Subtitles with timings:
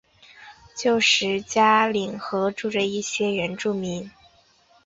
[0.75, 4.09] 旧时加冷河住着一些原住民。